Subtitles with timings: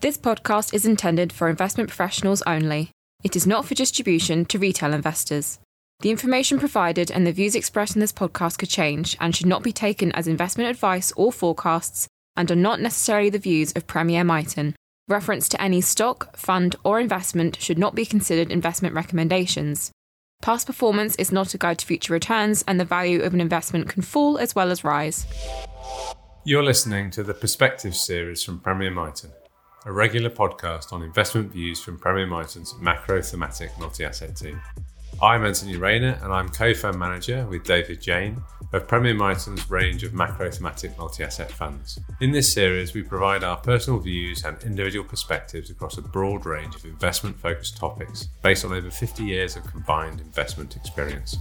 [0.00, 2.90] This podcast is intended for investment professionals only.
[3.24, 5.58] It is not for distribution to retail investors.
[6.00, 9.62] The information provided and the views expressed in this podcast could change and should not
[9.62, 14.22] be taken as investment advice or forecasts and are not necessarily the views of Premier
[14.22, 14.74] Miton.
[15.08, 19.92] Reference to any stock, fund, or investment should not be considered investment recommendations.
[20.42, 23.88] Past performance is not a guide to future returns, and the value of an investment
[23.88, 25.24] can fall as well as rise.
[26.44, 29.32] You're listening to the Perspective series from Premier Miton,
[29.86, 34.60] a regular podcast on investment views from Premier Miton's macro thematic multi asset team.
[35.22, 40.02] I'm Anthony Rayner, and I'm co fund manager with David Jane of Premier Miton's range
[40.02, 42.00] of macro thematic multi asset funds.
[42.20, 46.74] In this series, we provide our personal views and individual perspectives across a broad range
[46.74, 51.36] of investment focused topics based on over 50 years of combined investment experience.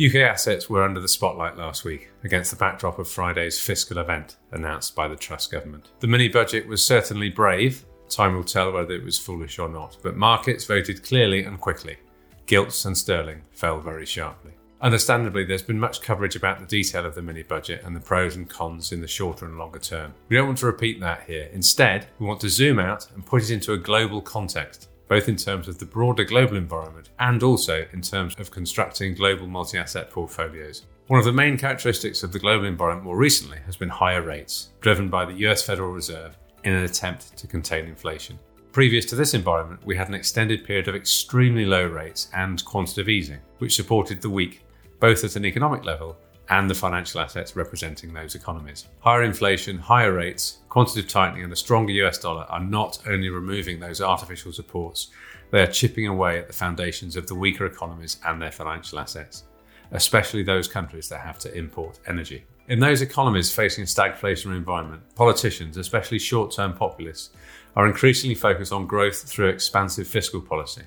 [0.00, 4.36] UK assets were under the spotlight last week against the backdrop of Friday's fiscal event
[4.52, 5.90] announced by the Truss government.
[6.00, 9.98] The mini budget was certainly brave Time will tell whether it was foolish or not,
[10.02, 11.98] but markets voted clearly and quickly.
[12.46, 14.52] Gilts and sterling fell very sharply.
[14.80, 18.36] Understandably, there's been much coverage about the detail of the mini budget and the pros
[18.36, 20.14] and cons in the shorter and longer term.
[20.28, 21.50] We don't want to repeat that here.
[21.52, 25.36] Instead, we want to zoom out and put it into a global context, both in
[25.36, 30.10] terms of the broader global environment and also in terms of constructing global multi asset
[30.10, 30.84] portfolios.
[31.08, 34.68] One of the main characteristics of the global environment more recently has been higher rates,
[34.80, 38.38] driven by the US Federal Reserve in an attempt to contain inflation.
[38.72, 43.08] Previous to this environment, we had an extended period of extremely low rates and quantitative
[43.08, 44.62] easing, which supported the weak,
[45.00, 46.18] both at an economic level
[46.50, 48.86] and the financial assets representing those economies.
[49.00, 53.78] Higher inflation, higher rates, quantitative tightening, and the stronger US dollar are not only removing
[53.78, 55.08] those artificial supports,
[55.50, 59.44] they are chipping away at the foundations of the weaker economies and their financial assets,
[59.92, 62.44] especially those countries that have to import energy.
[62.68, 67.30] In those economies facing a stagflationary environment, politicians, especially short term populists,
[67.76, 70.82] are increasingly focused on growth through expansive fiscal policy,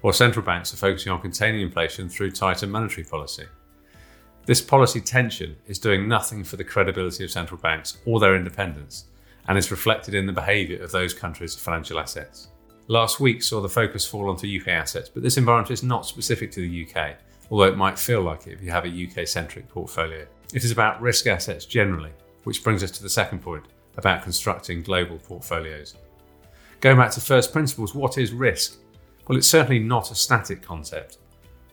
[0.00, 3.44] while central banks are focusing on containing inflation through tighter monetary policy.
[4.48, 9.04] This policy tension is doing nothing for the credibility of central banks or their independence,
[9.46, 12.48] and is reflected in the behaviour of those countries' financial assets.
[12.86, 16.50] Last week saw the focus fall onto UK assets, but this environment is not specific
[16.52, 17.16] to the UK,
[17.50, 20.26] although it might feel like it if you have a UK centric portfolio.
[20.54, 22.12] It is about risk assets generally,
[22.44, 23.66] which brings us to the second point
[23.98, 25.94] about constructing global portfolios.
[26.80, 28.78] Going back to first principles, what is risk?
[29.26, 31.18] Well, it's certainly not a static concept.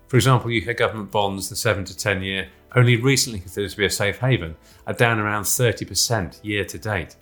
[0.07, 3.85] For example, UK government bonds, the 7 to 10 year, only recently considered to be
[3.85, 4.55] a safe haven,
[4.85, 7.15] are down around 30% year to date.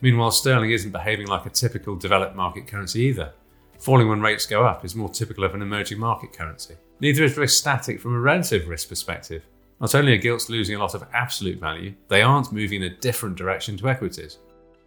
[0.00, 3.32] Meanwhile, sterling isn't behaving like a typical developed market currency either.
[3.80, 6.76] Falling when rates go up is more typical of an emerging market currency.
[7.00, 9.44] Neither is risk static from a relative risk perspective.
[9.80, 12.96] Not only are gilts losing a lot of absolute value, they aren't moving in a
[12.96, 14.38] different direction to equities.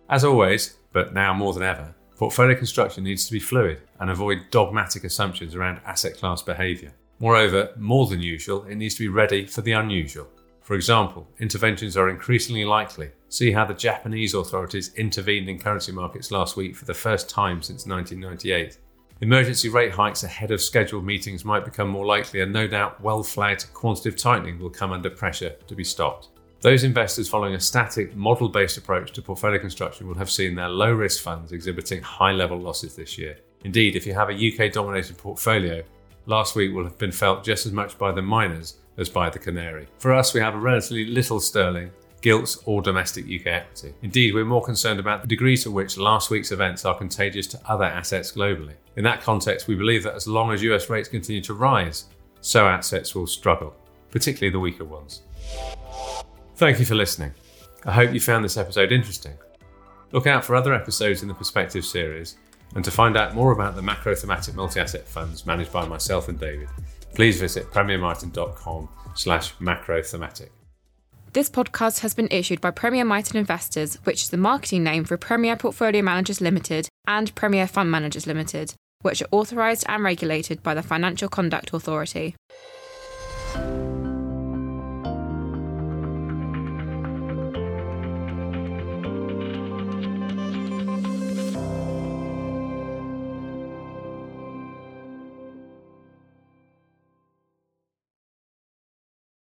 [0.10, 4.40] As always, but now more than ever, portfolio construction needs to be fluid and avoid
[4.52, 6.94] dogmatic assumptions around asset class behaviour.
[7.22, 10.28] Moreover, more than usual, it needs to be ready for the unusual.
[10.64, 13.12] For example, interventions are increasingly likely.
[13.30, 17.62] See how the Japanese authorities intervened in currency markets last week for the first time
[17.62, 18.80] since 1998.
[19.22, 23.22] Emergency rate hikes ahead of scheduled meetings might become more likely, and no doubt well
[23.22, 26.30] flagged quantitative tightening will come under pressure to be stopped.
[26.62, 30.70] Those investors following a static, model based approach to portfolio construction will have seen their
[30.70, 33.38] low risk funds exhibiting high level losses this year.
[33.64, 35.84] Indeed, if you have a UK dominated portfolio,
[36.32, 39.38] last week will have been felt just as much by the miners as by the
[39.38, 39.88] canary.
[40.00, 43.94] For us, we have a relatively little sterling gilts, or domestic UK equity.
[44.02, 47.60] Indeed, we're more concerned about the degree to which last week's events are contagious to
[47.68, 48.76] other assets globally.
[48.96, 52.06] In that context, we believe that as long as US rates continue to rise,
[52.42, 53.76] so assets will struggle,
[54.12, 55.24] particularly the weaker ones.
[56.56, 57.34] Thank you for listening.
[57.86, 59.34] I hope you found this episode interesting.
[60.12, 62.38] Look out for other episodes in the Perspective series,
[62.76, 66.40] and to find out more about the macro thematic multi-asset funds managed by myself and
[66.40, 66.70] David,
[67.14, 70.52] please visit premiermiton.com slash macro thematic.
[71.34, 75.16] This podcast has been issued by Premier Miton Investors, which is the marketing name for
[75.16, 80.74] Premier Portfolio Managers Limited and Premier Fund Managers Limited, which are authorised and regulated by
[80.74, 82.36] the Financial Conduct Authority.